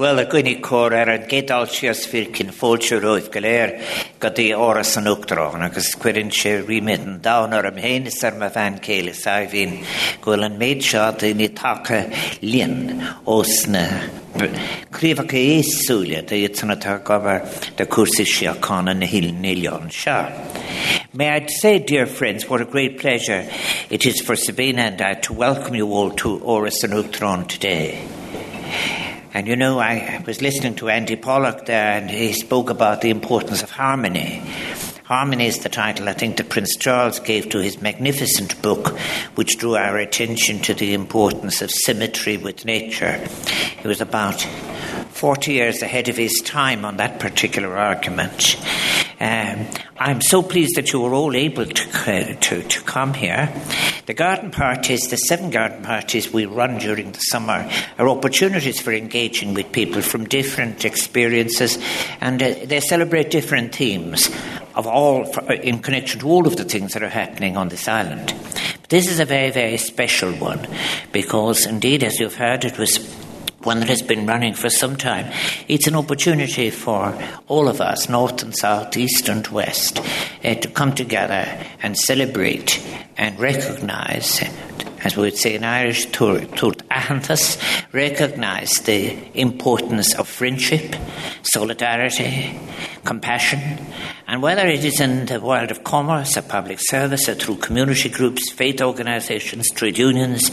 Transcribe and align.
Well 0.00 0.18
a 0.18 0.24
gine 0.24 0.62
cór 0.62 0.94
ar 0.96 1.10
an 1.12 1.26
gédal 1.28 1.66
sios 1.68 2.06
fir 2.08 2.30
cin 2.32 2.50
fóilse 2.56 2.96
roih 3.02 3.26
go 3.32 3.40
léir 3.44 3.72
go 4.18 4.28
dtí 4.32 4.46
áras 4.56 4.96
an 4.96 5.10
Uachtarán 5.10 5.64
agus 5.66 5.90
cuiann 6.00 6.30
sé 6.32 6.54
rimid 6.64 7.02
an 7.04 7.18
dánar 7.20 7.66
am 7.68 7.76
héanaar 7.76 8.24
ar 8.24 8.38
me 8.40 8.48
bhein 8.54 8.78
céile 8.86 9.12
sa 9.14 9.34
bhín 9.44 9.74
gohfuil 10.22 10.46
an 10.46 10.56
méid 10.62 10.80
seo 10.80 11.02
daoine 11.20 11.50
take 11.58 11.98
líon 12.40 13.02
os 13.26 13.66
na 13.66 13.82
Críomhacha 14.96 15.36
éúile 15.36 16.24
de 16.30 16.38
itanatá 16.48 16.96
gobar 17.04 17.44
de 17.76 17.84
cuasa 17.84 18.24
seaána 18.24 18.94
na 18.96 19.04
híilnéon 19.04 19.92
seo. 19.92 20.24
May 21.12 21.28
I 21.28 21.46
say, 21.48 21.78
dear 21.78 22.06
friends, 22.06 22.48
what 22.48 22.62
a 22.62 22.64
great 22.64 22.98
pleasure 22.98 23.44
it 23.90 24.06
is 24.06 24.22
for 24.22 24.34
Sabina 24.34 24.80
and 24.88 25.02
I 25.02 25.12
to 25.26 25.34
welcome 25.34 25.74
you 25.74 25.92
all 25.92 26.10
to 26.24 26.38
Áras 26.38 26.84
an 26.84 26.96
Uachtaráin 26.96 27.46
today. 27.46 28.19
And 29.32 29.46
you 29.46 29.54
know, 29.54 29.78
I 29.78 30.22
was 30.26 30.42
listening 30.42 30.74
to 30.76 30.88
Andy 30.88 31.14
Pollock 31.14 31.66
there, 31.66 31.92
and 31.92 32.10
he 32.10 32.32
spoke 32.32 32.68
about 32.68 33.00
the 33.00 33.10
importance 33.10 33.62
of 33.62 33.70
harmony. 33.70 34.42
Harmony 35.04 35.46
is 35.46 35.60
the 35.60 35.68
title 35.68 36.08
I 36.08 36.14
think 36.14 36.36
that 36.36 36.48
Prince 36.48 36.76
Charles 36.76 37.20
gave 37.20 37.48
to 37.50 37.58
his 37.58 37.80
magnificent 37.80 38.60
book, 38.60 38.96
which 39.36 39.58
drew 39.58 39.76
our 39.76 39.98
attention 39.98 40.58
to 40.60 40.74
the 40.74 40.94
importance 40.94 41.62
of 41.62 41.70
symmetry 41.70 42.36
with 42.36 42.64
nature. 42.64 43.18
He 43.80 43.86
was 43.86 44.00
about 44.00 44.40
40 45.10 45.52
years 45.52 45.82
ahead 45.82 46.08
of 46.08 46.16
his 46.16 46.40
time 46.40 46.84
on 46.84 46.96
that 46.96 47.20
particular 47.20 47.76
argument. 47.76 48.56
Um, 49.20 49.66
I'm 49.98 50.22
so 50.22 50.42
pleased 50.42 50.76
that 50.76 50.94
you 50.94 51.00
were 51.00 51.12
all 51.12 51.36
able 51.36 51.66
to, 51.66 52.10
uh, 52.10 52.34
to, 52.40 52.62
to 52.62 52.82
come 52.84 53.12
here. 53.12 53.52
The 54.06 54.14
garden 54.14 54.50
parties, 54.50 55.10
the 55.10 55.18
seven 55.18 55.50
garden 55.50 55.82
parties 55.82 56.32
we 56.32 56.46
run 56.46 56.78
during 56.78 57.12
the 57.12 57.20
summer, 57.20 57.70
are 57.98 58.08
opportunities 58.08 58.80
for 58.80 58.94
engaging 58.94 59.52
with 59.52 59.72
people 59.72 60.00
from 60.00 60.24
different 60.24 60.86
experiences, 60.86 61.78
and 62.22 62.42
uh, 62.42 62.54
they 62.64 62.80
celebrate 62.80 63.30
different 63.30 63.74
themes 63.74 64.30
of 64.74 64.86
all 64.86 65.26
for, 65.26 65.52
in 65.52 65.80
connection 65.80 66.20
to 66.20 66.26
all 66.26 66.46
of 66.46 66.56
the 66.56 66.64
things 66.64 66.94
that 66.94 67.02
are 67.02 67.10
happening 67.10 67.58
on 67.58 67.68
this 67.68 67.88
island. 67.88 68.32
But 68.80 68.88
this 68.88 69.06
is 69.06 69.20
a 69.20 69.26
very, 69.26 69.50
very 69.50 69.76
special 69.76 70.32
one 70.32 70.66
because, 71.12 71.66
indeed, 71.66 72.02
as 72.02 72.18
you've 72.18 72.36
heard, 72.36 72.64
it 72.64 72.78
was 72.78 73.19
one 73.62 73.80
that 73.80 73.88
has 73.88 74.02
been 74.02 74.26
running 74.26 74.54
for 74.54 74.70
some 74.70 74.96
time. 74.96 75.30
It's 75.68 75.86
an 75.86 75.94
opportunity 75.94 76.70
for 76.70 77.16
all 77.46 77.68
of 77.68 77.80
us, 77.80 78.08
north 78.08 78.42
and 78.42 78.56
south, 78.56 78.96
east 78.96 79.28
and 79.28 79.46
west, 79.48 80.00
uh, 80.44 80.54
to 80.54 80.68
come 80.68 80.94
together 80.94 81.46
and 81.82 81.98
celebrate 81.98 82.84
and 83.16 83.38
recognize 83.38 84.40
as 85.02 85.16
we 85.16 85.22
would 85.22 85.36
say 85.36 85.54
in 85.54 85.64
Irish, 85.64 86.06
tut 86.06 86.86
achanthus, 86.88 87.58
recognize 87.92 88.72
the 88.80 89.16
importance 89.38 90.14
of 90.14 90.28
friendship, 90.28 90.94
solidarity, 91.42 92.58
compassion, 93.04 93.78
and 94.26 94.42
whether 94.42 94.66
it 94.66 94.84
is 94.84 95.00
in 95.00 95.26
the 95.26 95.40
world 95.40 95.70
of 95.70 95.84
commerce, 95.84 96.36
or 96.36 96.42
public 96.42 96.78
service, 96.80 97.28
or 97.28 97.34
through 97.34 97.56
community 97.56 98.10
groups, 98.10 98.50
faith 98.50 98.82
organizations, 98.82 99.70
trade 99.70 99.96
unions, 99.96 100.50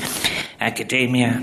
academia, 0.62 1.42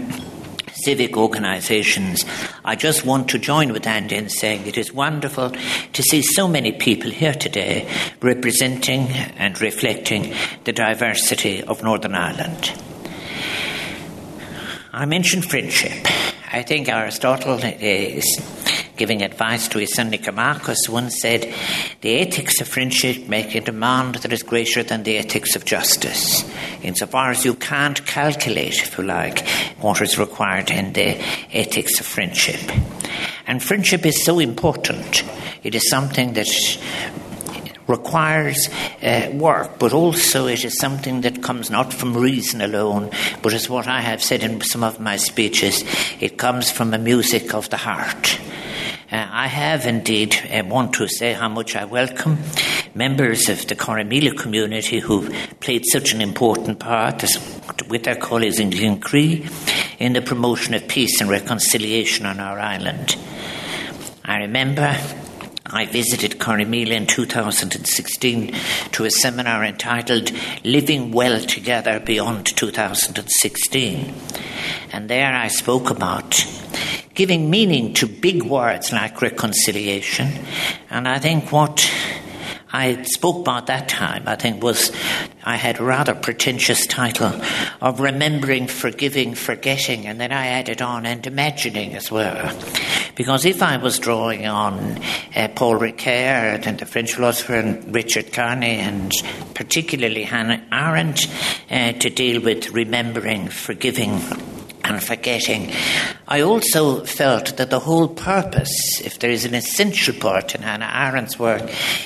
civic 0.84 1.16
organisations. 1.16 2.24
I 2.64 2.76
just 2.76 3.06
want 3.06 3.28
to 3.30 3.38
join 3.38 3.72
with 3.72 3.86
Andy 3.86 4.16
in 4.16 4.28
saying 4.28 4.66
it 4.66 4.76
is 4.76 4.92
wonderful 4.92 5.50
to 5.92 6.02
see 6.02 6.20
so 6.20 6.46
many 6.46 6.72
people 6.72 7.10
here 7.10 7.32
today 7.32 7.88
representing 8.20 9.08
and 9.38 9.58
reflecting 9.60 10.34
the 10.64 10.72
diversity 10.72 11.62
of 11.62 11.82
Northern 11.82 12.14
Ireland. 12.14 12.72
I 14.92 15.06
mentioned 15.06 15.46
friendship. 15.46 16.06
I 16.52 16.62
think 16.62 16.88
Aristotle 16.88 17.58
is 17.62 18.24
giving 18.96 19.22
advice 19.22 19.68
to 19.68 19.78
his 19.78 19.94
son 19.94 20.10
Nicomachus 20.10 20.88
once 20.88 21.20
said, 21.20 21.52
The 22.00 22.20
ethics 22.20 22.60
of 22.60 22.68
friendship 22.68 23.28
make 23.28 23.54
a 23.54 23.60
demand 23.60 24.16
that 24.16 24.32
is 24.32 24.42
greater 24.42 24.82
than 24.82 25.02
the 25.02 25.18
ethics 25.18 25.56
of 25.56 25.64
justice, 25.64 26.44
insofar 26.82 27.30
as 27.30 27.44
you 27.44 27.54
can't 27.54 28.04
calculate, 28.06 28.82
if 28.82 28.98
you 28.98 29.04
like, 29.04 29.46
what 29.80 30.00
is 30.00 30.18
required 30.18 30.70
in 30.70 30.92
the 30.92 31.16
ethics 31.52 32.00
of 32.00 32.06
friendship. 32.06 32.60
And 33.46 33.62
friendship 33.62 34.06
is 34.06 34.24
so 34.24 34.38
important. 34.38 35.22
It 35.62 35.74
is 35.74 35.88
something 35.88 36.34
that 36.34 36.48
requires 37.86 38.68
uh, 39.02 39.30
work, 39.34 39.78
but 39.78 39.92
also 39.92 40.46
it 40.46 40.64
is 40.64 40.78
something 40.78 41.20
that 41.22 41.42
comes 41.42 41.70
not 41.70 41.92
from 41.92 42.16
reason 42.16 42.60
alone, 42.60 43.10
but 43.42 43.52
as 43.52 43.68
what 43.68 43.86
I 43.86 44.00
have 44.00 44.22
said 44.22 44.42
in 44.42 44.60
some 44.62 44.82
of 44.82 45.00
my 45.00 45.16
speeches, 45.16 45.84
it 46.20 46.38
comes 46.38 46.70
from 46.70 46.94
a 46.94 46.98
music 46.98 47.54
of 47.54 47.68
the 47.70 47.76
heart. 47.76 48.38
Uh, 49.14 49.28
I 49.30 49.46
have 49.46 49.86
indeed 49.86 50.34
uh, 50.50 50.64
want 50.66 50.94
to 50.94 51.06
say 51.06 51.34
how 51.34 51.48
much 51.48 51.76
I 51.76 51.84
welcome 51.84 52.36
members 52.96 53.48
of 53.48 53.64
the 53.68 53.76
Corrymeela 53.76 54.36
community 54.36 54.98
who 54.98 55.30
played 55.60 55.84
such 55.86 56.12
an 56.12 56.20
important 56.20 56.80
part 56.80 57.22
as, 57.22 57.38
with 57.88 58.02
their 58.02 58.16
colleagues 58.16 58.58
in 58.58 58.70
Glencree 58.70 59.48
in 60.00 60.14
the 60.14 60.20
promotion 60.20 60.74
of 60.74 60.88
peace 60.88 61.20
and 61.20 61.30
reconciliation 61.30 62.26
on 62.26 62.40
our 62.40 62.58
island. 62.58 63.16
I 64.24 64.38
remember 64.38 64.98
I 65.66 65.86
visited 65.86 66.40
Corrymeela 66.40 66.96
in 66.96 67.06
2016 67.06 68.52
to 68.90 69.04
a 69.04 69.10
seminar 69.12 69.64
entitled 69.64 70.32
Living 70.64 71.12
Well 71.12 71.40
Together 71.40 72.00
Beyond 72.00 72.46
2016. 72.46 74.14
And 74.90 75.08
there 75.08 75.32
I 75.32 75.46
spoke 75.46 75.90
about 75.90 76.44
giving 77.14 77.50
meaning 77.50 77.94
to 77.94 78.06
big 78.06 78.42
words 78.42 78.92
like 78.92 79.22
reconciliation. 79.22 80.28
And 80.90 81.08
I 81.08 81.18
think 81.18 81.52
what 81.52 81.90
I 82.74 83.02
spoke 83.02 83.42
about 83.42 83.68
that 83.68 83.88
time, 83.88 84.24
I 84.26 84.34
think, 84.34 84.60
was 84.60 84.90
I 85.44 85.54
had 85.54 85.78
a 85.78 85.84
rather 85.84 86.12
pretentious 86.12 86.88
title 86.88 87.40
of 87.80 88.00
remembering, 88.00 88.66
forgiving, 88.66 89.36
forgetting, 89.36 90.06
and 90.06 90.20
then 90.20 90.32
I 90.32 90.48
added 90.48 90.82
on 90.82 91.06
and 91.06 91.24
imagining 91.24 91.94
as 91.94 92.10
well. 92.10 92.52
Because 93.14 93.44
if 93.44 93.62
I 93.62 93.76
was 93.76 94.00
drawing 94.00 94.46
on 94.46 94.98
uh, 95.36 95.46
Paul 95.54 95.78
Ricoeur 95.78 96.66
and 96.66 96.76
the 96.76 96.84
French 96.84 97.14
philosopher 97.14 97.54
and 97.54 97.94
Richard 97.94 98.32
Kearney 98.32 98.78
and 98.78 99.12
particularly 99.54 100.24
Hannah 100.24 100.66
Arendt 100.72 101.28
uh, 101.70 101.92
to 101.92 102.10
deal 102.10 102.42
with 102.42 102.70
remembering, 102.70 103.50
forgiving, 103.50 104.18
and 104.84 105.02
forgetting. 105.02 105.72
I 106.28 106.40
also 106.40 107.04
felt 107.04 107.56
that 107.56 107.70
the 107.70 107.80
whole 107.80 108.08
purpose, 108.08 109.00
if 109.00 109.18
there 109.18 109.30
is 109.30 109.44
an 109.44 109.54
essential 109.54 110.14
part 110.14 110.54
in 110.54 110.62
Hannah 110.62 110.86
Arendt's 110.86 111.38
work, 111.38 111.62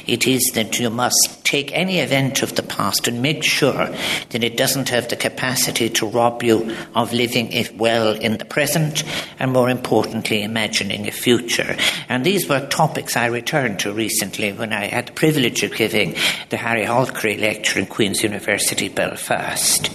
it 0.06 0.27
is 0.27 0.53
that 0.55 0.78
you 0.78 0.91
must 0.91 1.44
take 1.44 1.72
any 1.72 1.99
event 1.99 2.43
of 2.43 2.55
the 2.55 2.62
past 2.62 3.09
and 3.09 3.22
make 3.22 3.43
sure 3.43 3.88
that 4.31 4.44
it 4.44 4.56
doesn't 4.56 4.91
have 4.91 5.09
the 5.09 5.17
capacity 5.17 5.88
to 5.88 6.06
rob 6.06 6.43
you 6.43 6.77
of 6.94 7.12
living 7.12 7.53
it 7.53 7.77
well 7.77 8.15
in 8.15 8.38
the 8.38 8.44
present 8.44 9.03
and, 9.38 9.53
more 9.53 9.71
importantly, 9.71 10.43
imagining 10.43 11.09
a 11.09 11.12
future. 11.12 11.77
And 12.09 12.25
these 12.25 12.49
were 12.49 12.67
topics 12.67 13.17
I 13.17 13.27
returned 13.27 13.81
to 13.81 13.93
recently 13.93 14.53
when 14.53 14.72
I 14.72 14.87
had 14.87 15.09
the 15.09 15.12
privilege 15.12 15.62
of 15.62 15.75
giving 15.75 16.12
the 16.50 16.56
Harri 16.56 16.87
Holkeri 16.87 17.41
lecture 17.41 17.78
in 17.78 17.87
Queen's 17.87 18.22
University, 18.22 18.88
Belfast. 18.88 19.91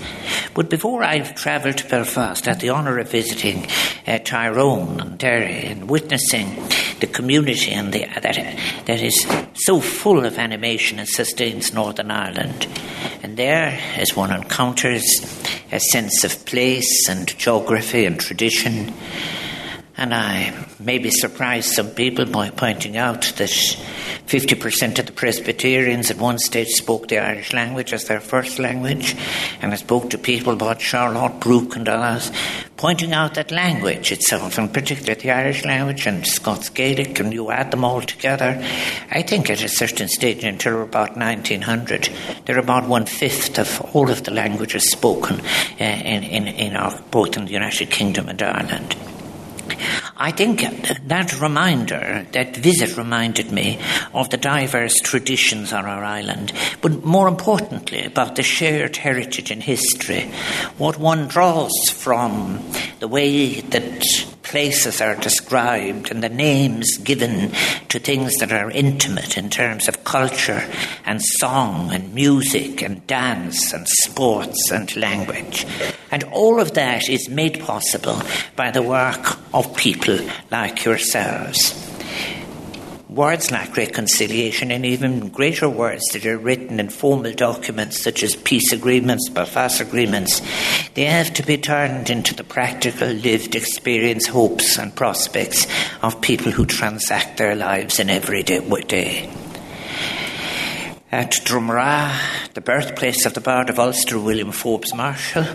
But 0.53 0.69
before 0.69 1.03
I 1.03 1.19
travelled 1.19 1.77
to 1.77 1.89
Belfast, 1.89 2.47
at 2.47 2.59
the 2.59 2.69
honour 2.73 2.99
of 2.99 3.09
visiting 3.09 3.67
uh, 4.07 4.17
Tyrone 4.19 4.99
and 4.99 5.17
Derry 5.17 5.65
and 5.67 5.89
witnessing 5.89 6.55
the 6.99 7.07
community 7.07 7.71
and 7.71 7.93
the, 7.93 8.05
that, 8.21 8.57
that 8.85 9.01
is 9.01 9.25
so 9.53 9.79
full 9.79 10.25
of 10.25 10.37
animation 10.37 10.99
and 10.99 11.07
sustains 11.07 11.73
Northern 11.73 12.11
Ireland. 12.11 12.67
And 13.21 13.37
there, 13.37 13.79
as 13.95 14.15
one 14.15 14.31
encounters 14.31 15.05
a 15.71 15.79
sense 15.79 16.23
of 16.23 16.45
place 16.45 17.07
and 17.09 17.27
geography 17.37 18.05
and 18.05 18.19
tradition, 18.19 18.93
and 20.03 20.13
I 20.13 20.67
maybe 20.81 21.09
surprised 21.09 21.71
some 21.71 21.91
people 21.91 22.25
by 22.25 22.49
pointing 22.49 22.97
out 22.97 23.21
that 23.37 23.49
50% 24.27 24.99
of 24.99 25.05
the 25.05 25.13
Presbyterians 25.13 26.11
at 26.11 26.17
one 26.17 26.39
stage 26.39 26.71
spoke 26.71 27.07
the 27.07 27.19
Irish 27.19 27.53
language 27.53 27.93
as 27.93 28.03
their 28.03 28.19
first 28.19 28.59
language, 28.59 29.15
and 29.61 29.71
I 29.71 29.77
spoke 29.77 30.09
to 30.09 30.17
people 30.17 30.51
about 30.51 30.81
Charlotte 30.81 31.39
Brooke 31.39 31.77
and 31.77 31.87
others, 31.87 32.33
pointing 32.75 33.13
out 33.13 33.35
that 33.35 33.49
language 33.49 34.11
itself, 34.11 34.57
and 34.57 34.73
particularly 34.73 35.21
the 35.21 35.31
Irish 35.31 35.63
language 35.63 36.05
and 36.05 36.27
Scots 36.27 36.67
Gaelic, 36.67 37.21
and 37.21 37.31
you 37.31 37.49
add 37.49 37.71
them 37.71 37.85
all 37.85 38.01
together, 38.01 38.61
I 39.09 39.21
think 39.21 39.49
at 39.49 39.63
a 39.63 39.69
certain 39.69 40.09
stage 40.09 40.43
until 40.43 40.83
about 40.83 41.15
1900, 41.15 42.09
they're 42.43 42.59
about 42.59 42.89
one 42.89 43.05
fifth 43.05 43.57
of 43.57 43.95
all 43.95 44.09
of 44.09 44.25
the 44.25 44.31
languages 44.31 44.91
spoken 44.91 45.39
uh, 45.39 45.83
in, 45.83 46.23
in, 46.23 46.47
in 46.49 46.75
our, 46.75 47.01
both 47.09 47.37
in 47.37 47.45
the 47.45 47.53
United 47.53 47.89
Kingdom 47.89 48.27
and 48.27 48.41
Ireland. 48.41 48.97
I 50.17 50.31
think 50.31 50.61
that 51.07 51.39
reminder, 51.41 52.25
that 52.31 52.57
visit 52.57 52.97
reminded 52.97 53.51
me 53.51 53.79
of 54.13 54.29
the 54.29 54.37
diverse 54.37 54.95
traditions 54.99 55.73
on 55.73 55.85
our 55.85 56.03
island, 56.03 56.53
but 56.81 57.03
more 57.03 57.27
importantly, 57.27 58.05
about 58.05 58.35
the 58.35 58.43
shared 58.43 58.97
heritage 58.97 59.51
and 59.51 59.61
history, 59.61 60.31
what 60.77 60.97
one 60.97 61.27
draws 61.27 61.89
from 61.89 62.63
the 62.99 63.07
way 63.07 63.61
that 63.61 64.32
places 64.53 65.01
are 65.01 65.15
described 65.15 66.11
and 66.11 66.21
the 66.21 66.29
names 66.29 66.97
given 66.97 67.51
to 67.89 67.97
things 67.97 68.35
that 68.35 68.51
are 68.51 68.69
intimate 68.69 69.35
in 69.35 69.49
terms 69.49 69.87
of 69.87 70.03
culture 70.03 70.63
and 71.07 71.19
song 71.23 71.91
and 71.91 72.13
music 72.13 72.83
and 72.83 73.05
dance 73.07 73.73
and 73.73 73.87
sports 73.87 74.69
and 74.69 74.95
language. 74.95 75.65
And 76.11 76.23
all 76.25 76.59
of 76.59 76.75
that 76.75 77.09
is 77.09 77.29
made 77.29 77.61
possible 77.61 78.21
by 78.55 78.69
the 78.69 78.83
work 78.83 79.39
of 79.55 79.75
people 79.75 80.19
like 80.51 80.85
yourselves 80.85 81.92
words 83.13 83.51
like 83.51 83.77
reconciliation 83.77 84.71
and 84.71 84.85
even 84.85 85.29
greater 85.29 85.69
words 85.69 86.03
that 86.13 86.25
are 86.25 86.37
written 86.37 86.79
in 86.79 86.89
formal 86.89 87.31
documents 87.31 88.01
such 88.01 88.23
as 88.23 88.35
peace 88.35 88.71
agreements, 88.73 89.29
Belfast 89.29 89.79
agreements, 89.79 90.41
they 90.95 91.05
have 91.05 91.31
to 91.33 91.43
be 91.43 91.57
turned 91.57 92.09
into 92.09 92.33
the 92.33 92.43
practical 92.43 93.07
lived 93.07 93.55
experience, 93.55 94.27
hopes 94.27 94.79
and 94.79 94.95
prospects 94.95 95.67
of 96.01 96.21
people 96.21 96.51
who 96.51 96.65
transact 96.65 97.37
their 97.37 97.55
lives 97.55 97.99
in 97.99 98.09
everyday 98.09 98.59
day. 98.81 99.29
At 101.11 101.33
Drumragh, 101.45 102.53
the 102.55 102.61
birthplace 102.61 103.27
of 103.27 103.35
the 103.35 103.41
Bard 103.41 103.69
of 103.69 103.77
Ulster, 103.77 104.19
William 104.19 104.51
Forbes 104.51 104.95
Marshall, 104.95 105.45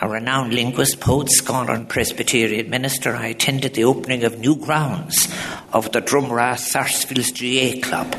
a 0.00 0.08
renowned 0.08 0.54
linguist, 0.54 1.00
poet, 1.00 1.30
scholar, 1.30 1.72
and 1.72 1.88
Presbyterian 1.88 2.70
minister, 2.70 3.14
I 3.14 3.28
attended 3.28 3.74
the 3.74 3.84
opening 3.84 4.24
of 4.24 4.38
new 4.38 4.56
grounds 4.56 5.28
of 5.74 5.90
the 5.90 6.00
Drumragh 6.00 6.56
Sarsfields 6.56 7.32
GA 7.32 7.80
Club, 7.80 8.14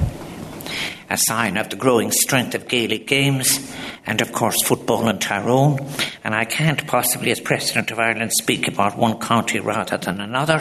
a 1.09 1.17
sign 1.17 1.55
of 1.55 1.69
the 1.69 1.77
growing 1.77 2.11
strength 2.11 2.53
of 2.53 2.67
Gaelic 2.67 3.07
games 3.07 3.73
and, 4.05 4.19
of 4.19 4.33
course, 4.33 4.61
football 4.61 5.07
in 5.07 5.19
Tyrone. 5.19 5.79
And 6.23 6.35
I 6.35 6.43
can't 6.43 6.85
possibly, 6.85 7.31
as 7.31 7.39
President 7.39 7.91
of 7.91 7.99
Ireland, 7.99 8.33
speak 8.33 8.67
about 8.67 8.97
one 8.97 9.19
county 9.19 9.61
rather 9.61 9.97
than 9.97 10.19
another. 10.19 10.59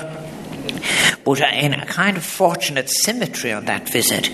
But 1.25 1.41
in 1.41 1.75
a 1.75 1.85
kind 1.85 2.17
of 2.17 2.25
fortunate 2.25 2.89
symmetry 2.89 3.53
on 3.53 3.65
that 3.65 3.89
visit, 3.89 4.31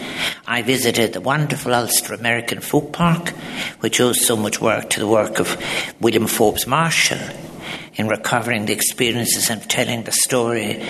I 0.46 0.60
visited 0.60 1.14
the 1.14 1.20
wonderful 1.20 1.72
Ulster 1.72 2.12
American 2.12 2.60
Folk 2.60 2.92
Park, 2.92 3.30
which 3.80 4.00
owes 4.00 4.26
so 4.26 4.36
much 4.36 4.60
work 4.60 4.90
to 4.90 5.00
the 5.00 5.08
work 5.08 5.40
of 5.40 5.56
William 6.00 6.26
Forbes 6.26 6.66
Marshall 6.66 7.18
in 7.94 8.08
recovering 8.08 8.66
the 8.66 8.72
experiences 8.72 9.50
and 9.50 9.62
telling 9.68 10.04
the 10.04 10.12
story 10.12 10.82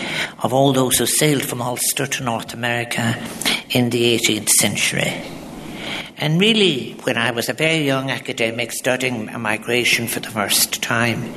of 0.42 0.52
all 0.52 0.72
those 0.72 0.98
who 0.98 1.06
sailed 1.06 1.42
from 1.42 1.62
Ulster 1.62 2.06
to 2.06 2.24
North 2.24 2.54
America 2.54 3.16
in 3.70 3.90
the 3.90 4.18
18th 4.18 4.50
century. 4.50 5.39
And 6.20 6.38
really, 6.38 6.92
when 7.04 7.16
I 7.16 7.30
was 7.30 7.48
a 7.48 7.54
very 7.54 7.86
young 7.86 8.10
academic 8.10 8.72
studying 8.72 9.32
migration 9.40 10.06
for 10.06 10.20
the 10.20 10.28
first 10.28 10.82
time, 10.82 11.32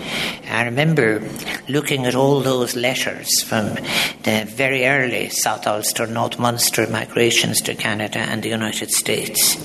I 0.51 0.65
remember 0.65 1.25
looking 1.69 2.05
at 2.05 2.15
all 2.15 2.41
those 2.41 2.75
letters 2.75 3.29
from 3.43 3.75
the 4.23 4.43
very 4.45 4.85
early 4.85 5.29
South 5.29 5.65
Ulster, 5.65 6.05
North 6.05 6.37
Munster 6.37 6.85
migrations 6.87 7.61
to 7.61 7.75
Canada 7.75 8.19
and 8.19 8.43
the 8.43 8.49
United 8.49 8.91
States. 8.91 9.55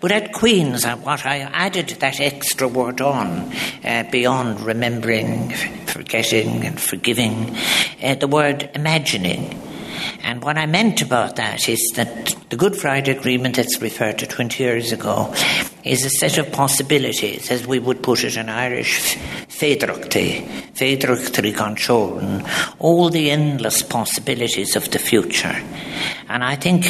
But 0.00 0.10
at 0.10 0.32
Queen's, 0.32 0.84
what 0.84 1.24
I 1.24 1.38
added 1.38 1.90
that 2.00 2.18
extra 2.18 2.66
word 2.66 3.00
on, 3.00 3.52
uh, 3.84 4.02
beyond 4.10 4.60
remembering, 4.62 5.50
forgetting, 5.86 6.66
and 6.66 6.80
forgiving, 6.80 7.56
uh, 8.02 8.16
the 8.16 8.26
word 8.26 8.68
imagining. 8.74 9.62
And 10.22 10.42
what 10.42 10.58
I 10.58 10.66
meant 10.66 11.02
about 11.02 11.36
that 11.36 11.68
is 11.68 11.92
that 11.96 12.34
the 12.50 12.56
Good 12.56 12.76
Friday 12.76 13.16
Agreement 13.16 13.56
that's 13.56 13.80
referred 13.80 14.18
to 14.18 14.26
20 14.26 14.62
years 14.62 14.92
ago 14.92 15.32
is 15.84 16.04
a 16.04 16.10
set 16.10 16.38
of 16.38 16.50
possibilities, 16.52 17.50
as 17.50 17.66
we 17.66 17.78
would 17.78 18.02
put 18.02 18.24
it 18.24 18.36
in 18.36 18.48
Irish, 18.48 19.16
féidearthachtaí, 19.48 20.44
féidearthachtaí 20.74 21.54
gan 21.56 22.44
all 22.78 23.08
the 23.08 23.30
endless 23.30 23.82
possibilities 23.82 24.76
of 24.76 24.90
the 24.90 24.98
future. 24.98 25.56
And 26.28 26.42
I 26.42 26.56
think 26.56 26.86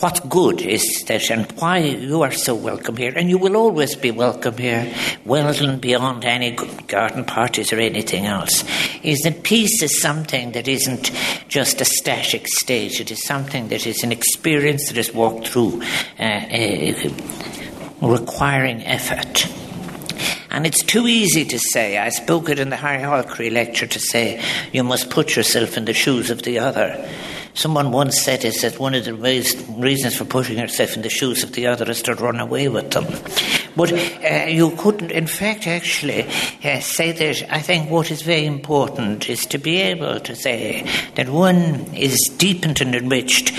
what's 0.00 0.20
good 0.20 0.62
is 0.62 1.04
that, 1.06 1.30
and 1.30 1.50
why 1.52 1.78
you 1.78 2.22
are 2.22 2.32
so 2.32 2.54
welcome 2.54 2.96
here, 2.96 3.12
and 3.14 3.28
you 3.28 3.36
will 3.36 3.56
always 3.56 3.94
be 3.94 4.10
welcome 4.10 4.56
here, 4.56 4.92
well 5.24 5.54
and 5.54 5.80
beyond 5.80 6.24
any 6.24 6.52
garden 6.86 7.24
parties 7.24 7.72
or 7.72 7.78
anything 7.78 8.24
else, 8.26 8.64
is 9.02 9.20
that 9.20 9.42
peace 9.42 9.82
is 9.82 10.00
something 10.00 10.52
that 10.52 10.66
isn't 10.66 11.10
just 11.48 11.80
a 11.80 11.84
static 11.84 12.48
state, 12.48 12.98
it 13.00 13.10
is 13.10 13.22
something 13.22 13.68
that 13.68 13.86
is 13.86 14.02
an 14.02 14.10
experience 14.10 14.88
that 14.88 14.96
is 14.96 15.12
walked 15.12 15.48
through, 15.48 15.82
uh, 16.18 16.22
uh, 16.22 17.10
requiring 18.00 18.82
effort. 18.86 19.46
And 20.50 20.66
it's 20.66 20.82
too 20.82 21.06
easy 21.06 21.44
to 21.44 21.58
say, 21.58 21.98
I 21.98 22.08
spoke 22.08 22.48
it 22.48 22.58
in 22.58 22.70
the 22.70 22.76
Harri 22.76 23.02
Holkeri 23.02 23.52
lecture 23.52 23.86
to 23.86 24.00
say, 24.00 24.42
you 24.72 24.82
must 24.82 25.10
put 25.10 25.36
yourself 25.36 25.76
in 25.76 25.84
the 25.84 25.94
shoes 25.94 26.30
of 26.30 26.42
the 26.42 26.58
other. 26.58 27.08
Someone 27.54 27.90
once 27.92 28.20
said 28.20 28.44
is 28.44 28.62
that 28.62 28.78
one 28.78 28.94
of 28.94 29.04
the 29.04 29.14
reasons 29.14 30.16
for 30.16 30.24
putting 30.24 30.58
yourself 30.58 30.96
in 30.96 31.02
the 31.02 31.10
shoes 31.10 31.42
of 31.42 31.52
the 31.52 31.66
other 31.66 31.90
is 31.90 32.02
to 32.02 32.14
run 32.14 32.40
away 32.40 32.68
with 32.68 32.90
them. 32.90 33.06
But 33.76 33.92
uh, 33.92 34.46
you 34.48 34.70
couldn't, 34.76 35.10
in 35.10 35.26
fact, 35.26 35.66
actually 35.66 36.26
uh, 36.64 36.80
say 36.80 37.12
that 37.12 37.52
I 37.52 37.60
think 37.60 37.90
what 37.90 38.10
is 38.10 38.22
very 38.22 38.46
important 38.46 39.28
is 39.28 39.46
to 39.46 39.58
be 39.58 39.80
able 39.80 40.20
to 40.20 40.34
say 40.34 40.86
that 41.14 41.28
one 41.28 41.94
is 41.94 42.18
deepened 42.36 42.80
and 42.80 42.94
enriched 42.94 43.52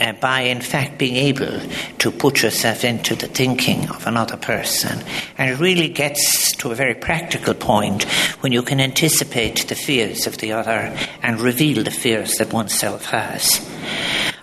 uh, 0.00 0.12
by, 0.14 0.40
in 0.42 0.60
fact, 0.60 0.98
being 0.98 1.16
able 1.16 1.60
to 1.98 2.10
put 2.10 2.42
yourself 2.42 2.84
into 2.84 3.14
the 3.14 3.28
thinking 3.28 3.88
of 3.90 4.06
another 4.06 4.36
person. 4.36 5.02
And 5.36 5.50
it 5.50 5.58
really 5.58 5.88
gets 5.88 6.52
to 6.56 6.72
a 6.72 6.74
very 6.74 6.94
practical 6.94 7.54
point 7.54 8.04
when 8.40 8.52
you 8.52 8.62
can 8.62 8.80
anticipate 8.80 9.68
the 9.68 9.74
fears 9.74 10.26
of 10.26 10.38
the 10.38 10.52
other 10.52 10.96
and 11.22 11.40
reveal 11.40 11.84
the 11.84 11.90
fears 11.90 12.36
that 12.36 12.52
oneself 12.52 13.06
has. 13.06 13.60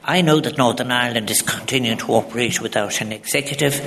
I 0.08 0.22
know 0.22 0.40
that 0.40 0.60
Northern 0.60 0.92
Ireland 0.92 1.32
is 1.32 1.42
continuing 1.42 1.98
to 1.98 2.14
operate 2.14 2.62
without 2.62 3.02
an 3.02 3.12
executive. 3.12 3.82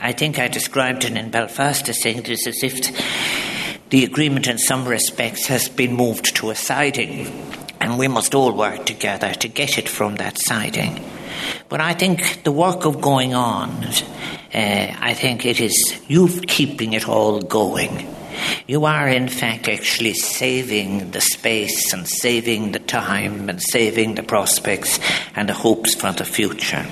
I 0.00 0.12
think 0.12 0.38
I 0.38 0.48
described 0.48 1.04
it 1.04 1.14
in 1.14 1.30
Belfast 1.30 1.86
as 1.90 2.00
saying 2.00 2.20
it 2.20 2.30
is 2.30 2.46
as 2.46 2.62
if 2.62 3.90
the 3.90 4.02
agreement 4.04 4.46
in 4.46 4.56
some 4.56 4.88
respects 4.88 5.46
has 5.48 5.68
been 5.68 5.92
moved 5.92 6.34
to 6.36 6.48
a 6.48 6.54
siding, 6.54 7.26
and 7.82 7.98
we 7.98 8.08
must 8.08 8.34
all 8.34 8.52
work 8.52 8.86
together 8.86 9.34
to 9.34 9.48
get 9.48 9.76
it 9.76 9.90
from 9.90 10.16
that 10.16 10.38
siding. 10.38 11.04
But 11.68 11.82
I 11.82 11.92
think 11.92 12.44
the 12.44 12.52
work 12.52 12.86
of 12.86 13.02
going 13.02 13.34
on, 13.34 13.68
uh, 13.84 14.96
I 14.98 15.12
think 15.12 15.44
it 15.44 15.60
is 15.60 16.00
you 16.08 16.28
keeping 16.46 16.94
it 16.94 17.06
all 17.06 17.42
going. 17.42 18.06
You 18.66 18.84
are, 18.84 19.08
in 19.08 19.28
fact, 19.28 19.68
actually 19.68 20.14
saving 20.14 21.10
the 21.10 21.20
space 21.20 21.92
and 21.92 22.08
saving 22.08 22.72
the 22.72 22.78
time 22.78 23.48
and 23.48 23.62
saving 23.62 24.14
the 24.14 24.22
prospects 24.22 24.98
and 25.34 25.48
the 25.48 25.54
hopes 25.54 25.94
for 25.94 26.12
the 26.12 26.24
future. 26.24 26.86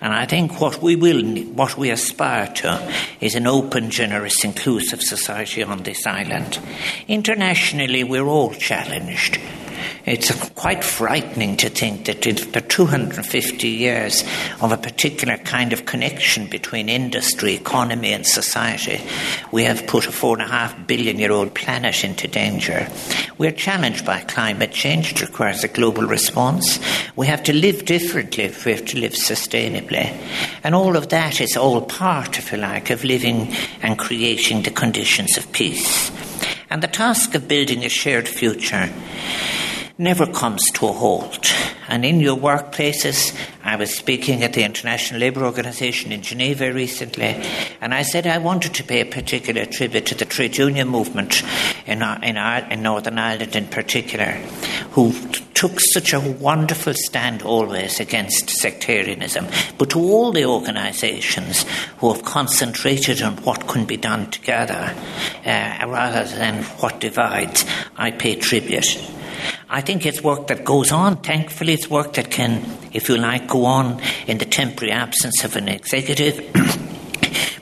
And 0.00 0.12
I 0.12 0.26
think 0.26 0.60
what 0.60 0.82
we 0.82 0.96
will, 0.96 1.22
what 1.52 1.76
we 1.76 1.90
aspire 1.90 2.46
to, 2.56 2.92
is 3.20 3.34
an 3.34 3.46
open, 3.46 3.90
generous, 3.90 4.44
inclusive 4.44 5.02
society 5.02 5.62
on 5.62 5.82
this 5.82 6.06
island. 6.06 6.58
Internationally, 7.06 8.04
we're 8.04 8.26
all 8.26 8.52
challenged. 8.54 9.38
It's 10.06 10.32
quite 10.50 10.82
frightening 10.82 11.56
to 11.58 11.68
think 11.68 12.06
that 12.06 12.24
for 12.24 12.60
250 12.60 13.68
years 13.68 14.24
of 14.60 14.72
a 14.72 14.76
particular 14.76 15.36
kind 15.36 15.72
of 15.72 15.86
connection 15.86 16.46
between 16.46 16.88
industry, 16.88 17.54
economy, 17.54 18.12
and 18.12 18.26
society, 18.26 19.00
we 19.52 19.64
have 19.64 19.86
put 19.86 20.06
a 20.06 20.12
four 20.12 20.38
and 20.38 20.48
a 20.48 20.50
half 20.50 20.86
billion 20.86 21.18
year 21.18 21.32
old 21.32 21.54
planet 21.54 22.04
into 22.04 22.26
danger. 22.26 22.88
We're 23.38 23.52
challenged 23.52 24.04
by 24.04 24.20
climate 24.20 24.72
change. 24.72 25.12
It 25.12 25.20
requires 25.20 25.62
a 25.64 25.68
global 25.68 26.04
response. 26.04 26.78
We 27.16 27.26
have 27.26 27.42
to 27.44 27.52
live 27.52 27.84
differently 27.84 28.44
if 28.44 28.64
we 28.64 28.72
have 28.72 28.86
to 28.86 28.98
live 28.98 29.12
sustainably. 29.12 30.16
And 30.64 30.74
all 30.74 30.96
of 30.96 31.10
that 31.10 31.40
is 31.40 31.56
all 31.56 31.82
part, 31.82 32.38
if 32.38 32.52
you 32.52 32.58
like, 32.58 32.90
of 32.90 33.04
living 33.04 33.52
and 33.82 33.98
creating 33.98 34.62
the 34.62 34.70
conditions 34.70 35.36
of 35.36 35.50
peace. 35.52 36.10
And 36.70 36.82
the 36.82 36.88
task 36.88 37.34
of 37.34 37.48
building 37.48 37.84
a 37.84 37.88
shared 37.88 38.28
future 38.28 38.90
never 39.98 40.26
comes 40.26 40.64
to 40.70 40.86
a 40.86 40.92
halt. 40.92 41.52
And 41.88 42.04
in 42.04 42.20
your 42.20 42.36
workplaces, 42.36 43.36
I 43.64 43.74
was 43.74 43.92
speaking 43.92 44.44
at 44.44 44.52
the 44.52 44.62
International 44.62 45.20
Labour 45.20 45.44
Organization 45.44 46.12
in 46.12 46.22
Geneva 46.22 46.72
recently, 46.72 47.34
and 47.80 47.92
I 47.92 48.02
said 48.02 48.26
I 48.26 48.38
wanted 48.38 48.74
to 48.74 48.84
pay 48.84 49.00
a 49.00 49.06
particular 49.06 49.64
tribute 49.64 50.06
to 50.06 50.14
the 50.14 50.24
trade 50.24 50.56
union 50.56 50.88
movement 50.88 51.42
in, 51.86 52.02
in, 52.02 52.36
in 52.36 52.82
Northern 52.82 53.18
Ireland 53.18 53.56
in 53.56 53.66
particular, 53.66 54.32
who 54.92 55.12
took 55.54 55.80
such 55.80 56.12
a 56.12 56.20
wonderful 56.20 56.94
stand 56.94 57.42
always 57.42 57.98
against 57.98 58.50
sectarianism, 58.50 59.46
but 59.78 59.90
to 59.90 59.98
all 59.98 60.30
the 60.30 60.44
organisations 60.44 61.64
who 61.98 62.12
have 62.12 62.22
concentrated 62.22 63.20
on 63.22 63.36
what 63.38 63.66
can 63.66 63.84
be 63.84 63.96
done 63.96 64.30
together 64.30 64.94
uh, 65.44 65.86
rather 65.88 66.24
than 66.36 66.62
what 66.80 67.00
divides, 67.00 67.64
I 67.96 68.12
pay 68.12 68.36
tribute. 68.36 69.17
I 69.70 69.82
think 69.82 70.06
it's 70.06 70.22
work 70.22 70.46
that 70.46 70.64
goes 70.64 70.92
on. 70.92 71.18
Thankfully, 71.18 71.74
it's 71.74 71.90
work 71.90 72.14
that 72.14 72.30
can, 72.30 72.64
if 72.92 73.08
you 73.10 73.18
like, 73.18 73.48
go 73.48 73.66
on 73.66 74.00
in 74.26 74.38
the 74.38 74.46
temporary 74.46 74.92
absence 74.92 75.44
of 75.44 75.56
an 75.56 75.68
executive. 75.68 76.40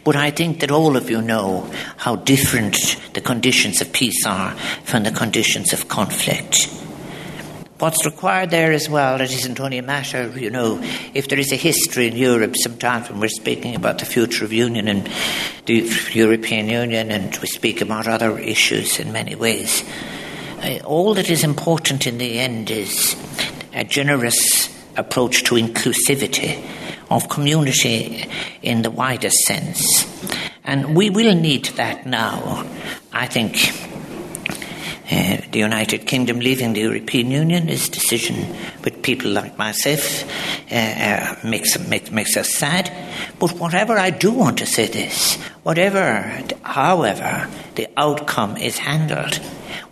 But 0.05 0.15
I 0.15 0.31
think 0.31 0.61
that 0.61 0.71
all 0.71 0.97
of 0.97 1.11
you 1.11 1.21
know 1.21 1.69
how 1.97 2.15
different 2.15 2.77
the 3.15 3.21
conditions 3.21 3.81
of 3.81 3.93
peace 3.93 4.25
are 4.25 4.53
from 4.85 5.03
the 5.03 5.11
conditions 5.11 5.73
of 5.73 5.89
conflict. 5.89 6.69
What's 7.81 8.07
required 8.07 8.51
there 8.51 8.73
as 8.73 8.89
well, 8.89 9.21
it 9.21 9.33
isn't 9.33 9.59
only 9.59 9.79
a 9.79 9.83
matter, 9.83 10.29
you 10.39 10.49
know, 10.49 10.81
if 11.13 11.29
there 11.29 11.41
is 11.41 11.51
a 11.51 11.57
history 11.57 12.07
in 12.07 12.17
Europe 12.17 12.55
sometimes 12.57 13.11
when 13.11 13.19
we're 13.19 13.29
speaking 13.29 13.75
about 13.75 13.99
the 13.99 14.05
future 14.05 14.45
of 14.45 14.53
union 14.53 14.87
and 14.87 15.11
the 15.67 15.85
European 16.13 16.69
Union 16.69 17.11
and 17.11 17.37
we 17.39 17.49
speak 17.49 17.81
about 17.81 18.07
other 18.07 18.39
issues 18.39 19.01
in 19.01 19.11
many 19.11 19.35
ways. 19.35 19.83
Uh, 20.63 20.79
all 20.85 21.15
that 21.15 21.31
is 21.31 21.45
important 21.45 22.07
in 22.07 22.19
the 22.19 22.39
end 22.39 22.71
is 22.71 23.15
a 23.75 23.85
generous 23.85 24.69
approach 24.97 25.45
to 25.45 25.55
inclusivity 25.55 26.65
of 27.11 27.29
community 27.29 28.25
in 28.63 28.83
the 28.83 28.91
widest 28.91 29.37
sense. 29.45 30.07
And 30.65 30.97
we 30.97 31.11
will 31.11 31.35
need 31.35 31.67
that 31.77 32.07
now. 32.07 32.67
I 33.13 33.27
think 33.27 33.73
uh, 35.11 35.37
the 35.53 35.61
United 35.61 36.07
Kingdom 36.07 36.41
leaving 36.41 36.73
the 36.73 36.81
European 36.81 37.31
Union 37.31 37.69
is 37.69 37.89
a 37.89 37.93
decision 37.93 38.35
with 38.83 39.03
people 39.03 39.31
like 39.31 39.57
myself 39.57 40.25
uh, 40.73 40.75
uh, 40.75 41.37
makes, 41.45 41.79
makes, 41.87 42.11
makes 42.11 42.37
us 42.37 42.53
sad. 42.53 42.91
But 43.39 43.53
whatever 43.53 43.97
I 43.97 44.11
do 44.11 44.33
want 44.33 44.59
to 44.59 44.67
say 44.67 44.89
this, 44.89 45.37
whatever, 45.63 46.43
however, 46.63 47.49
the 47.77 47.89
outcome 47.97 48.57
is 48.57 48.79
handled, 48.79 49.39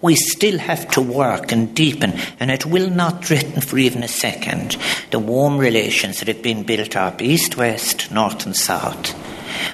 we 0.04 0.14
still 0.14 0.58
have 0.58 0.86
to 0.90 1.00
work 1.00 1.50
and 1.50 1.74
deepen, 1.74 2.12
and 2.38 2.50
it 2.50 2.66
will 2.66 2.90
not 2.90 3.24
threaten 3.24 3.62
for 3.62 3.78
even 3.78 4.02
a 4.02 4.08
second 4.08 4.76
the 5.10 5.18
warm 5.18 5.56
relations 5.56 6.18
that 6.18 6.28
have 6.28 6.42
been 6.42 6.62
built 6.62 6.94
up 6.94 7.22
east, 7.22 7.56
west, 7.56 8.10
north, 8.12 8.44
and 8.44 8.54
south. 8.54 9.12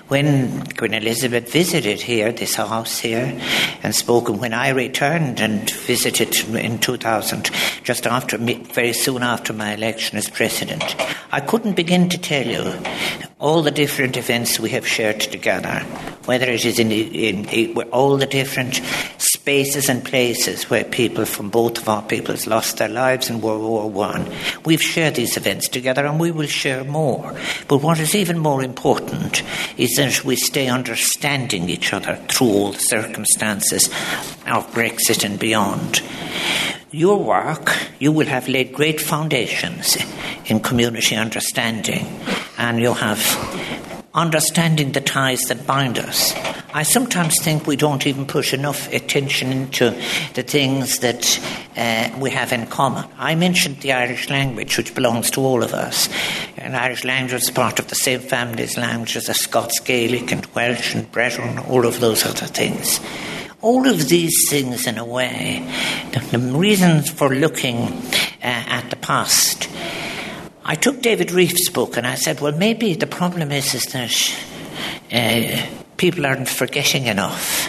When 0.06 0.64
Queen 0.76 0.94
Elizabeth 0.94 1.50
visited 1.50 2.00
here, 2.00 2.30
this 2.30 2.54
house 2.54 3.00
here, 3.00 3.40
and 3.82 3.92
spoke, 3.92 4.28
when 4.28 4.54
I 4.54 4.68
returned 4.68 5.40
and 5.40 5.68
visited 5.68 6.32
in 6.54 6.78
2000, 6.78 7.50
just 7.82 8.06
after, 8.06 8.38
very 8.38 8.92
soon 8.92 9.25
after 9.25 9.52
my 9.52 9.75
election 9.75 10.16
as 10.16 10.28
president, 10.28 10.94
I 11.32 11.40
couldn't 11.40 11.75
begin 11.75 12.08
to 12.08 12.18
tell 12.18 12.46
you 12.46 12.80
all 13.40 13.62
the 13.62 13.70
different 13.72 14.16
events 14.16 14.60
we 14.60 14.70
have 14.70 14.87
shared 14.87 15.18
together, 15.18 15.80
whether 16.26 16.46
it 16.46 16.64
is 16.64 16.78
in, 16.78 16.90
the, 16.90 17.28
in 17.28 17.78
all 17.90 18.16
the 18.16 18.26
different 18.26 18.80
spaces 19.40 19.88
and 19.88 20.04
places 20.04 20.68
where 20.68 20.85
people 20.85 21.25
from 21.25 21.49
both 21.49 21.78
of 21.78 21.88
our 21.88 22.02
peoples 22.02 22.47
lost 22.47 22.76
their 22.76 22.90
lives 22.90 23.30
in 23.30 23.40
World 23.40 23.62
War 23.62 23.88
One. 23.88 24.30
We've 24.66 24.82
shared 24.82 25.14
these 25.14 25.38
events 25.38 25.66
together 25.66 26.04
and 26.04 26.20
we 26.20 26.30
will 26.30 26.47
share 26.47 26.85
more. 26.85 27.35
But 27.66 27.78
what 27.78 27.99
is 27.99 28.14
even 28.14 28.38
more 28.38 28.62
important 28.62 29.42
is 29.78 29.97
that 29.97 30.26
we 30.26 30.37
stay 30.37 30.68
understanding 30.68 31.70
each 31.70 31.94
other 31.94 32.16
through 32.28 32.49
all 32.49 32.73
the 32.73 32.80
circumstances 32.80 33.87
of 34.47 34.70
Brexit 34.75 35.25
and 35.25 35.38
beyond. 35.38 36.02
Your 36.90 37.16
work, 37.16 37.75
you 37.99 38.12
will 38.12 38.26
have 38.26 38.47
laid 38.47 38.75
great 38.75 39.00
foundations 39.00 39.97
in 40.47 40.61
community 40.61 41.16
understanding, 41.16 42.04
and 42.59 42.78
you 42.78 42.92
have 42.92 43.20
understanding 44.12 44.92
the 44.92 45.00
ties 45.00 45.42
that 45.44 45.66
bind 45.66 45.99
us. 45.99 46.35
I 46.72 46.82
sometimes 46.82 47.40
think 47.40 47.66
we 47.66 47.76
don't 47.76 48.06
even 48.06 48.26
put 48.26 48.52
enough 48.52 48.92
attention 48.92 49.52
into 49.52 49.90
the 50.34 50.42
things 50.42 51.00
that 51.00 51.40
uh, 51.76 52.10
we 52.18 52.30
have 52.30 52.52
in 52.52 52.66
common. 52.66 53.04
I 53.18 53.34
mentioned 53.34 53.80
the 53.80 53.92
Irish 53.92 54.30
language, 54.30 54.76
which 54.76 54.94
belongs 54.94 55.30
to 55.32 55.40
all 55.40 55.62
of 55.62 55.74
us. 55.74 56.08
And 56.56 56.76
Irish 56.76 57.04
language 57.04 57.42
is 57.42 57.50
part 57.50 57.78
of 57.78 57.88
the 57.88 57.94
same 57.94 58.20
family 58.20 58.62
as 58.62 58.76
languages 58.76 59.28
as 59.28 59.40
Scots 59.40 59.80
Gaelic 59.80 60.32
and 60.32 60.46
Welsh 60.54 60.94
and 60.94 61.10
Breton, 61.10 61.58
all 61.58 61.86
of 61.86 62.00
those 62.00 62.24
other 62.24 62.46
things. 62.46 63.00
All 63.62 63.86
of 63.86 64.08
these 64.08 64.48
things, 64.48 64.86
in 64.86 64.96
a 64.96 65.04
way, 65.04 65.66
the, 66.12 66.38
the 66.38 66.38
reasons 66.38 67.10
for 67.10 67.34
looking 67.34 67.76
uh, 67.76 68.00
at 68.42 68.88
the 68.90 68.96
past 68.96 69.68
I 70.70 70.76
took 70.76 71.00
David 71.00 71.32
Rieff's 71.32 71.68
book 71.68 71.96
and 71.96 72.06
I 72.06 72.14
said, 72.14 72.40
well, 72.40 72.52
maybe 72.52 72.94
the 72.94 73.08
problem 73.08 73.50
is, 73.50 73.74
is 73.74 73.86
that 73.86 74.14
uh, 75.10 75.79
people 76.00 76.25
aren't 76.25 76.49
forgetting 76.49 77.04
enough. 77.04 77.69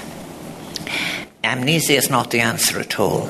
Amnesia 1.44 1.96
is 1.96 2.10
not 2.10 2.32
the 2.32 2.40
answer 2.40 2.80
at 2.80 2.98
all. 2.98 3.30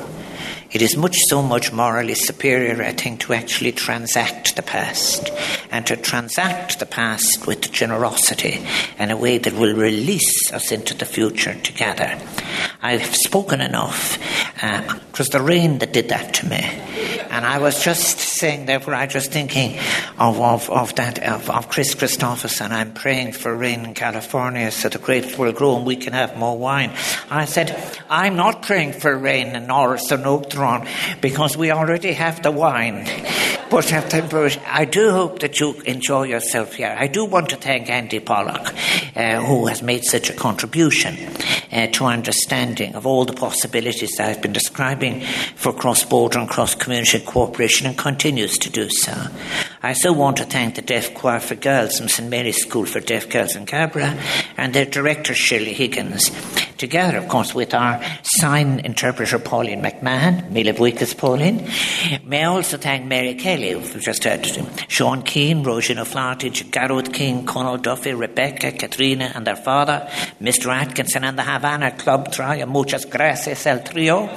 It 0.69 0.83
is 0.83 0.95
much 0.95 1.17
so 1.27 1.41
much 1.41 1.73
morally 1.73 2.13
superior, 2.13 2.83
I 2.83 2.91
think, 2.91 3.21
to 3.21 3.33
actually 3.33 3.71
transact 3.71 4.55
the 4.55 4.61
past 4.61 5.31
and 5.71 5.87
to 5.87 5.97
transact 5.97 6.79
the 6.79 6.85
past 6.85 7.47
with 7.47 7.71
generosity 7.71 8.63
in 8.99 9.09
a 9.09 9.17
way 9.17 9.39
that 9.39 9.53
will 9.53 9.75
release 9.75 10.53
us 10.53 10.71
into 10.71 10.93
the 10.93 11.05
future 11.05 11.55
together. 11.55 12.21
I've 12.83 13.15
spoken 13.15 13.59
enough. 13.59 14.19
Uh, 14.63 14.83
it 15.09 15.17
was 15.17 15.29
the 15.29 15.41
rain 15.41 15.79
that 15.79 15.93
did 15.93 16.09
that 16.09 16.35
to 16.35 16.47
me. 16.47 17.20
And 17.31 17.45
I 17.45 17.59
was 17.59 17.81
just 17.81 18.19
saying, 18.19 18.65
therefore, 18.65 18.93
I 18.93 19.05
was 19.05 19.25
thinking 19.27 19.79
of, 20.19 20.37
of, 20.41 20.69
of 20.69 20.93
that, 20.95 21.17
of, 21.23 21.49
of 21.49 21.69
Kris 21.69 21.95
Kristofferson. 21.95 22.71
I'm 22.71 22.93
praying 22.93 23.31
for 23.31 23.55
rain 23.55 23.85
in 23.85 23.93
California 23.93 24.69
so 24.69 24.89
the 24.89 24.99
grapes 24.99 25.37
will 25.37 25.53
grow 25.53 25.77
and 25.77 25.85
we 25.85 25.95
can 25.95 26.11
have 26.11 26.35
more 26.35 26.57
wine. 26.57 26.91
I 27.29 27.45
said, 27.45 28.03
I'm 28.09 28.35
not 28.35 28.63
praying 28.63 28.93
for 28.93 29.17
rain 29.17 29.55
in 29.55 29.67
Norris 29.67 30.11
and 30.11 30.25
Oak 30.25 30.51
because 31.21 31.55
we 31.55 31.71
already 31.71 32.11
have 32.11 32.43
the 32.43 32.51
wine. 32.51 33.07
But, 33.71 33.93
I 33.93 34.83
do 34.83 35.11
hope 35.11 35.39
that 35.39 35.61
you 35.61 35.79
enjoy 35.85 36.23
yourself 36.23 36.73
here. 36.73 36.93
I 36.99 37.07
do 37.07 37.23
want 37.23 37.49
to 37.49 37.55
thank 37.55 37.89
Andy 37.89 38.19
Pollock, 38.19 38.73
uh, 39.15 39.39
who 39.41 39.67
has 39.67 39.81
made 39.81 40.03
such 40.03 40.29
a 40.29 40.33
contribution 40.33 41.15
uh, 41.71 41.87
to 41.87 42.03
understanding 42.03 42.95
of 42.95 43.05
all 43.05 43.23
the 43.23 43.31
possibilities 43.31 44.17
that 44.17 44.27
I've 44.27 44.41
been 44.41 44.51
describing 44.51 45.21
for 45.55 45.71
cross 45.71 46.03
border 46.03 46.39
and 46.39 46.49
cross 46.49 46.75
community 46.75 47.21
cooperation 47.31 47.87
and 47.87 47.97
continues 47.97 48.57
to 48.57 48.69
do 48.69 48.89
so. 48.89 49.13
I 49.83 49.89
also 49.89 50.13
want 50.13 50.37
to 50.37 50.43
thank 50.43 50.75
the 50.75 50.83
Deaf 50.83 51.15
Choir 51.15 51.39
for 51.39 51.55
Girls 51.55 51.97
from 51.97 52.07
St 52.07 52.29
Mary's 52.29 52.61
School 52.61 52.85
for 52.85 52.99
Deaf 52.99 53.27
Girls 53.29 53.55
in 53.55 53.65
Cabra 53.65 54.15
and 54.55 54.73
their 54.73 54.85
director 54.85 55.33
Shirley 55.33 55.73
Higgins, 55.73 56.29
together, 56.77 57.17
of 57.17 57.27
course, 57.27 57.55
with 57.55 57.73
our 57.73 57.99
sign 58.21 58.79
interpreter 58.81 59.39
Pauline 59.39 59.81
McMahon, 59.81 60.51
Mila 60.51 60.73
Buikas 60.73 61.17
Pauline. 61.17 61.67
May 62.23 62.43
I 62.43 62.45
also 62.45 62.77
thank 62.77 63.05
Mary 63.05 63.33
Kelly, 63.33 63.71
who 63.71 63.99
just 63.99 64.23
heard 64.23 64.45
Sean 64.87 65.23
Keane, 65.23 65.63
Rosina 65.63 66.01
O'Flaherty, 66.01 66.49
Garrett 66.65 67.11
King, 67.11 67.47
Conal 67.47 67.77
Duffy, 67.77 68.13
Rebecca, 68.13 68.71
Katrina, 68.71 69.31
and 69.33 69.47
their 69.47 69.55
father, 69.55 70.07
Mr. 70.39 70.71
Atkinson, 70.71 71.23
and 71.23 71.39
the 71.39 71.43
Havana 71.43 71.91
Club 71.91 72.31
Trio, 72.31 72.67
muchas 72.67 73.05
gracias 73.05 73.65
el 73.65 73.83
trio, 73.83 74.27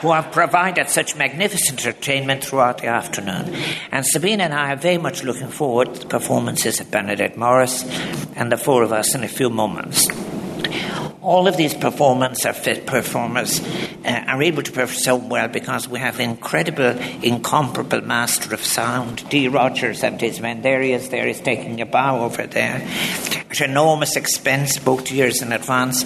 who 0.00 0.12
have 0.12 0.30
provided 0.30 0.88
such 0.88 1.16
magnificent 1.16 1.84
entertainment 1.84 2.44
throughout 2.44 2.78
the 2.78 2.86
afternoon. 2.86 3.54
And 3.90 4.06
Sabina 4.06 4.44
and 4.44 4.54
I 4.54 4.72
are 4.72 4.83
very 4.84 4.98
much 4.98 5.24
looking 5.24 5.48
forward 5.48 5.94
to 5.94 6.00
the 6.00 6.06
performances 6.06 6.78
of 6.78 6.90
Bernadette 6.90 7.38
Morris 7.38 7.84
and 8.36 8.52
the 8.52 8.58
four 8.58 8.82
of 8.82 8.92
us 8.92 9.14
in 9.14 9.24
a 9.24 9.28
few 9.28 9.48
moments 9.48 10.06
all 11.24 11.48
of 11.48 11.56
these 11.56 11.72
performers 11.72 12.44
are 12.44 12.52
performers 12.52 13.60
uh, 14.04 14.24
are 14.26 14.42
able 14.42 14.62
to 14.62 14.70
perform 14.70 14.98
so 14.98 15.16
well 15.16 15.48
because 15.48 15.88
we 15.88 15.98
have 15.98 16.20
incredible, 16.20 16.98
incomparable 17.22 18.02
master 18.02 18.52
of 18.52 18.62
sound, 18.62 19.26
D. 19.30 19.48
Rogers 19.48 20.04
and 20.04 20.20
his 20.20 20.40
men. 20.40 20.60
There 20.60 20.82
he 20.82 20.92
is, 20.92 21.08
there 21.08 21.26
he's 21.26 21.40
taking 21.40 21.80
a 21.80 21.86
bow 21.86 22.24
over 22.24 22.46
there. 22.46 22.86
At 23.50 23.60
enormous 23.62 24.16
expense, 24.16 24.78
both 24.78 25.10
years 25.10 25.40
in 25.40 25.52
advance. 25.52 26.04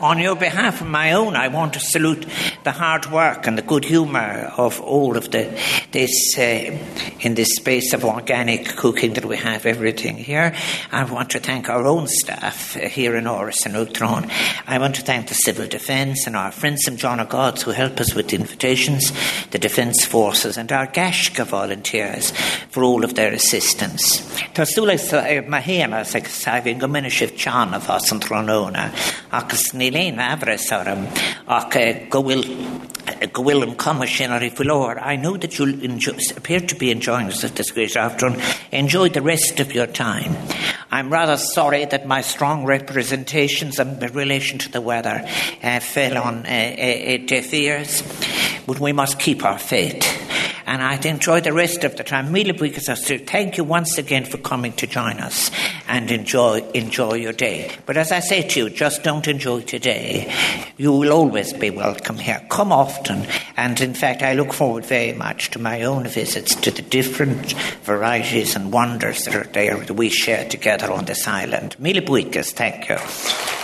On 0.00 0.18
your 0.18 0.36
behalf 0.36 0.80
and 0.80 0.90
my 0.90 1.12
own, 1.12 1.36
I 1.36 1.48
want 1.48 1.74
to 1.74 1.80
salute 1.80 2.26
the 2.62 2.72
hard 2.72 3.06
work 3.06 3.46
and 3.46 3.58
the 3.58 3.62
good 3.62 3.84
humour 3.84 4.52
of 4.56 4.80
all 4.80 5.16
of 5.16 5.30
the 5.30 5.60
this 5.90 6.38
uh, 6.38 6.78
in 7.20 7.34
this 7.34 7.56
space 7.56 7.92
of 7.92 8.04
organic 8.04 8.76
cooking 8.76 9.14
that 9.14 9.24
we 9.24 9.36
have 9.36 9.66
everything 9.66 10.16
here. 10.16 10.54
I 10.92 11.04
want 11.04 11.30
to 11.30 11.40
thank 11.40 11.68
our 11.68 11.86
own 11.86 12.06
staff 12.06 12.76
uh, 12.76 12.88
here 12.88 13.16
in 13.16 13.24
Áras 13.24 13.66
an 13.66 13.72
Uachtaráin 13.72 14.30
I 14.66 14.78
want 14.78 14.94
to 14.96 15.02
thank 15.02 15.28
the 15.28 15.34
Civil 15.34 15.66
Defence 15.66 16.26
and 16.26 16.36
our 16.36 16.50
friends 16.50 16.84
from 16.84 16.96
John 16.96 17.20
O'Gods 17.20 17.62
who 17.62 17.70
help 17.72 18.00
us 18.00 18.14
with 18.14 18.28
the 18.28 18.36
invitations, 18.36 19.12
the 19.50 19.58
Defence 19.58 20.04
Forces, 20.04 20.56
and 20.56 20.70
our 20.72 20.86
Gaisce 20.86 21.44
volunteers 21.44 22.30
for 22.70 22.82
all 22.82 23.04
of 23.04 23.14
their 23.14 23.32
assistance. 23.32 24.20
Tásúla 24.54 24.94
eh, 24.94 25.42
mahéana 25.42 26.04
ag 26.14 26.24
saibhín 26.24 26.78
go 26.78 26.86
minic 26.86 27.12
sibh 27.12 27.36
tean 27.36 27.74
a 27.74 27.80
bhás 27.80 28.12
an 28.12 28.20
tróna 28.20 28.90
agus 29.32 29.72
níléon 29.72 30.18
abras 30.18 30.70
orm 30.72 31.06
ach 31.48 31.76
eh, 31.76 32.06
go 32.08 32.22
go 32.22 33.42
bhfuil 33.42 33.62
an 33.62 33.74
cuma 33.76 34.06
sin. 34.06 34.30
I 34.32 35.16
know 35.16 35.36
that 35.36 35.58
you'll 35.58 36.36
appear 36.36 36.60
to 36.60 36.74
be 36.74 36.90
enjoying 36.90 37.28
this 37.28 37.70
great 37.70 37.96
afternoon. 37.96 38.40
Enjoy 38.72 39.08
the 39.08 39.22
rest 39.22 39.60
of 39.60 39.74
your 39.74 39.86
time. 39.86 40.36
I'm 40.94 41.10
rather 41.10 41.36
sorry 41.36 41.86
that 41.86 42.06
my 42.06 42.20
strong 42.20 42.66
representations 42.66 43.80
in 43.80 43.98
relation 43.98 44.60
to 44.60 44.70
the 44.70 44.80
weather 44.80 45.28
uh, 45.60 45.80
fell 45.80 46.16
on 46.16 46.46
uh, 46.46 46.48
uh, 46.48 47.26
deaf 47.26 47.52
ears, 47.52 48.04
but 48.64 48.78
we 48.78 48.92
must 48.92 49.18
keep 49.18 49.44
our 49.44 49.58
faith. 49.58 50.23
And 50.74 50.82
I'd 50.82 51.06
enjoy 51.06 51.40
the 51.40 51.52
rest 51.52 51.84
of 51.84 51.96
the 51.96 52.02
time. 52.02 52.34
So 52.34 53.18
thank 53.18 53.56
you 53.56 53.62
once 53.62 53.96
again 53.96 54.24
for 54.24 54.38
coming 54.38 54.72
to 54.72 54.88
join 54.88 55.18
us 55.18 55.52
and 55.86 56.10
enjoy, 56.10 56.68
enjoy 56.74 57.14
your 57.14 57.32
day. 57.32 57.70
But 57.86 57.96
as 57.96 58.10
I 58.10 58.18
say 58.18 58.42
to 58.48 58.60
you, 58.64 58.70
just 58.70 59.04
don't 59.04 59.28
enjoy 59.28 59.60
today. 59.60 60.34
You 60.76 60.90
will 60.90 61.12
always 61.12 61.52
be 61.52 61.70
welcome 61.70 62.18
here. 62.18 62.44
Come 62.50 62.72
often. 62.72 63.24
And 63.56 63.80
in 63.80 63.94
fact, 63.94 64.22
I 64.22 64.32
look 64.32 64.52
forward 64.52 64.84
very 64.84 65.12
much 65.12 65.50
to 65.50 65.60
my 65.60 65.82
own 65.82 66.08
visits 66.08 66.56
to 66.56 66.72
the 66.72 66.82
different 66.82 67.52
varieties 67.84 68.56
and 68.56 68.72
wonders 68.72 69.26
that 69.26 69.36
are 69.36 69.52
there 69.52 69.76
that 69.76 69.94
we 69.94 70.08
share 70.08 70.48
together 70.48 70.90
on 70.90 71.04
this 71.04 71.28
island. 71.28 71.76
Mille 71.78 72.02
thank 72.02 72.88
you. 72.88 73.63